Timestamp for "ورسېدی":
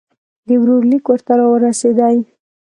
1.49-2.17